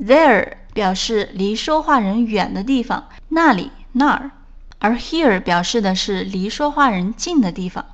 [0.00, 4.30] ，there 表示离说话人远的地方，那里那儿，
[4.78, 7.86] 而 here 表示的是离说话人近的地方，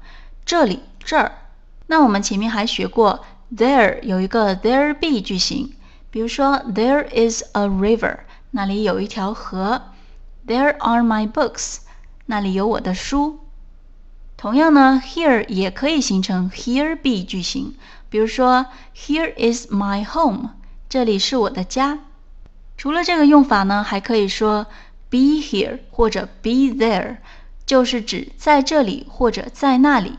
[0.44, 1.32] 这里这儿。
[1.86, 3.24] 那我们前面还学过
[3.54, 5.74] there 有一个 there be 句型，
[6.10, 8.20] 比如说 there is a river，
[8.52, 9.82] 那里有一条河
[10.46, 11.78] ；there are my books，
[12.26, 13.40] 那里有我的书。
[14.36, 17.74] 同样呢，here 也可以形成 here be 句型。
[18.12, 20.50] 比如说，Here is my home，
[20.90, 22.00] 这里是我的家。
[22.76, 24.66] 除了这个用法呢，还可以说
[25.08, 27.16] be here 或者 be there，
[27.64, 30.18] 就是指在这里或者在那里。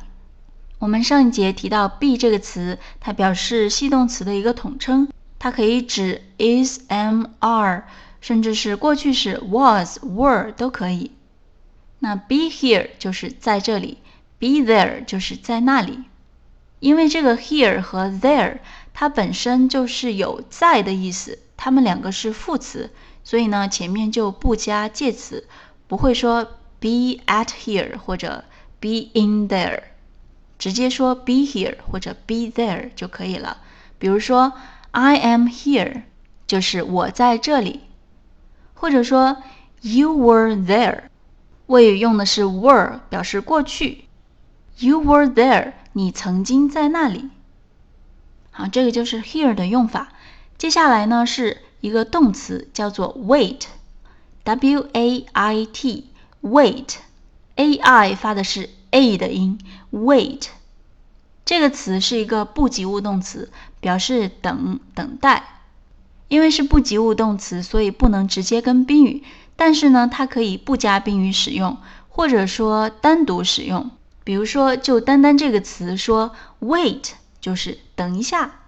[0.80, 5.07] 我们上一节提到 be 这个词，它表示系动词的一个统称，
[5.38, 7.83] 它可以指 is、am、are，
[8.22, 11.11] 甚至是过去式 was、were 都可以。
[12.00, 14.00] 那 be here 就是在这里
[14.39, 16.00] ，be there 就是在那里。
[16.83, 18.57] 因为这个 here 和 there
[18.93, 22.91] 它本身就是有在的意思，它们两个是副词，
[23.23, 25.47] 所以呢前面就不加介词，
[25.87, 26.43] 不会说
[26.81, 28.43] be at here 或者
[28.81, 29.79] be in there，
[30.59, 33.59] 直接说 be here 或者 be there 就可以了。
[33.97, 34.51] 比如说
[34.91, 36.01] I am here
[36.45, 37.79] 就是我在这里，
[38.73, 39.37] 或者说
[39.79, 41.03] you were there，
[41.67, 44.03] 谓语用的是 were 表示过去
[44.79, 45.71] ，you were there。
[45.94, 47.30] 你曾经在那里。
[48.52, 50.09] 好，这个就是 here 的用法。
[50.58, 56.95] 接下来呢是一个动词，叫做 wait，w a i t，wait，a
[57.75, 59.59] i 发的是 a 的音
[59.91, 60.47] ，wait
[61.45, 65.62] 这个词是一个不及物动词，表示等等待。
[66.29, 69.23] 因为是不及物动词，所以不能直接跟宾语，
[69.56, 71.78] 但是呢，它可以不加宾语使用，
[72.09, 73.91] 或者说单独使用。
[74.23, 77.11] 比如说，就单单这个词说 wait
[77.41, 78.59] 就是等一下，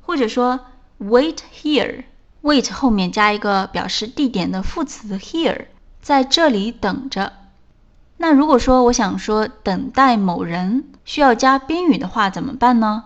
[0.00, 0.60] 或者说
[1.00, 5.66] wait here，wait 后面加一个表示地点的副词 here，
[6.02, 7.32] 在这里等着。
[8.16, 13.04] 那如果说我想说等待某人需要加宾语的话，怎么办呢？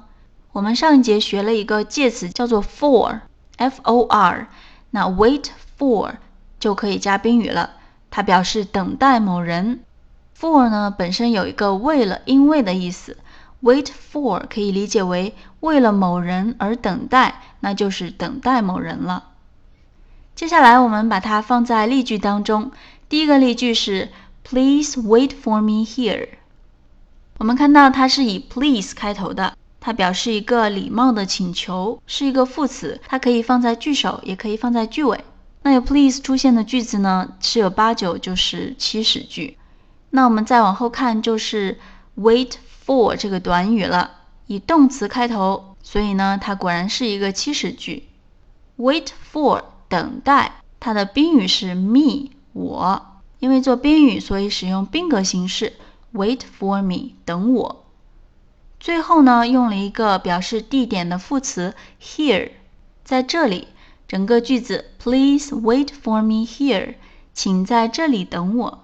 [0.53, 4.48] 我们上一节学了一个介词叫做 for，f o r，
[4.91, 5.47] 那 wait
[5.78, 6.14] for
[6.59, 7.72] 就可以加宾语了，
[8.10, 9.80] 它表示等待某人。
[10.38, 13.16] For 呢本身有一个为了、因为的意思
[13.62, 19.31] ，wait for 可以理解为为了某人而等待，那就是等待某人了。
[20.34, 22.72] 接下来我们把它放在例句当中，
[23.09, 24.09] 第一个例句是
[24.42, 26.28] Please wait for me here。
[27.38, 35.25] 我们看到它是以 please 开头的，它表示一个礼貌的请求，是一个副词，它可以放在句首，也可以放在句尾。
[35.62, 39.56] 那有 please 出现的句子呢，十有八九就是祈使句。
[40.14, 41.78] 那我们再往后看，就是
[42.18, 42.52] wait
[42.84, 44.10] for 这个短语了，
[44.46, 48.08] 以动词开头，所以呢，它果然是一个祈使句。
[48.76, 53.06] wait for 等待，它的宾语是 me 我，
[53.38, 55.72] 因为做宾语，所以使用宾格形式。
[56.12, 57.86] wait for me 等我。
[58.78, 62.50] 最后呢，用了一个表示地点的副词 here，
[63.02, 63.68] 在这里，
[64.06, 66.96] 整个句子 Please wait for me here，
[67.32, 68.81] 请在这里等我。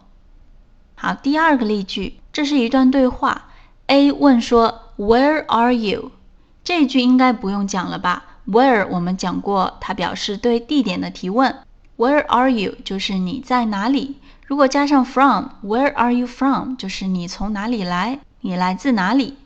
[1.00, 3.42] 好，第二个例句，这是一段对话。
[3.86, 6.10] A 问说，Where are you？
[6.64, 11.60] 这句应该不用讲了吧？Where 我们讲过，它表示对地点的提问。
[11.96, 12.74] Where are you？
[12.84, 14.16] 就是你在哪里。
[14.44, 16.74] 如果加上 from，Where are you from？
[16.74, 19.36] 就是你从哪里来，你来自哪里。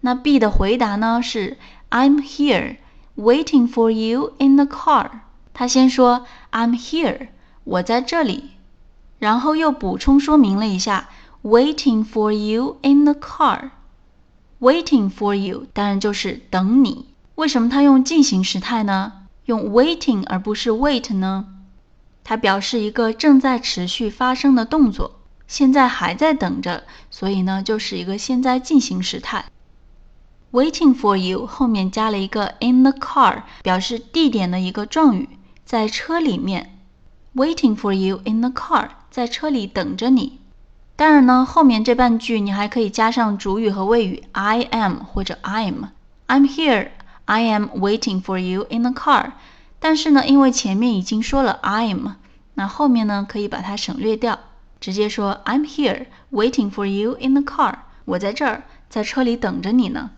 [0.00, 1.58] 那 B 的回答呢是
[1.90, 2.78] I'm here
[3.16, 5.10] waiting for you in the car。
[5.54, 7.28] 他先说 I'm here，
[7.62, 8.50] 我在这里。
[9.18, 11.08] 然后又补充说明了一下
[11.42, 13.70] ，waiting for you in the car。
[14.60, 17.06] waiting for you 当然就是等你。
[17.34, 19.12] 为什么他用进行时态呢？
[19.44, 21.46] 用 waiting 而不是 wait 呢？
[22.24, 29.44] 它表示一个正在持续发生的动作，现在还在等着，所以呢就是一个现在进行时态。
[30.52, 35.28] waiting for you 后面加了一个 in the car，表示地点的一个状语，
[35.64, 36.75] 在车里面。
[37.36, 38.88] Waiting for you in the car。
[39.10, 40.40] 在车里等着你。
[40.96, 45.90] 当然呢，后面这半句你还可以加上主语和谓语 I am 或者 I'm。
[46.26, 46.88] I'm here.
[47.26, 49.32] I am waiting for you in the car.
[49.78, 52.14] 但是呢，因为前面已经说了 I'm，
[52.54, 54.38] 那后面呢可以把它省略掉，
[54.80, 57.74] 直接说 I'm here waiting for you in the car。
[58.06, 60.10] 我在这儿，在车里等着你呢。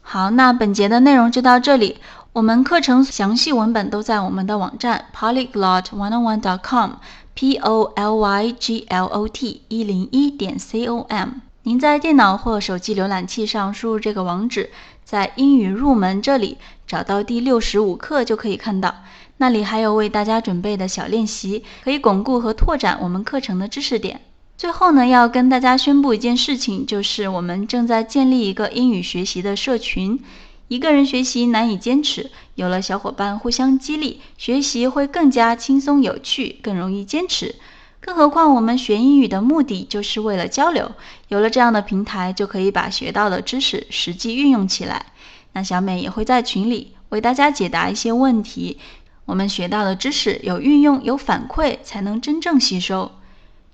[0.00, 1.98] 好，那本节的内容就到这里。
[2.34, 11.28] 我们课程详细文本都在我们的网站 polyglot101.com，p o l y g l o t 一零一点 c o m。
[11.64, 14.70] 您在电脑或手机浏览器上输入这个网址，
[15.04, 16.56] 在英语入门这里
[16.86, 18.94] 找到第六十五课就可以看到，
[19.36, 24.22] 那里还有为大家准备的小练习，可以巩固和拓展我们课程的知识点。
[24.56, 30.18] 最后呢，要跟大家宣布一件事情，就是我们正在建立一个英语学习的社群。
[30.72, 37.56] 一个人学习难以坚持，有了小伙伴互相激励，学习会更加轻松有趣，更容易坚持。
[38.00, 40.92] 更何况我们学英语的目的就是为了交流，
[41.28, 45.04] 有了这样的平台，就可以把学到的知识实际运用起来。
[45.52, 48.78] 那小美也会在群里为大家解答一些问题。
[49.26, 53.12] 我们学到的知识有运用、有反馈，才能真正吸收。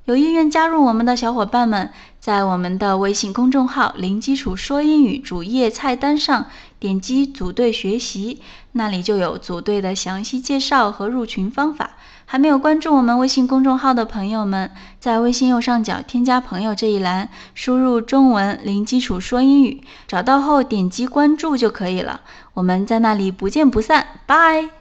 [0.09, 6.47] 有意愿加入我们的小伙伴们，在我们的微信公众号“零基础说英语”主页菜单上
[6.79, 8.41] 点击“组队学习”，
[8.73, 11.91] 那里就有组队的详细介绍和入群方法。
[12.25, 22.23] 还没有关注我们微信公众号的朋友们，在微信右上角添加朋友这一栏，输入中文“零基础说英语”，找到后点击关注就可以了。
[22.55, 24.78] 我们在那里不见不散，拜。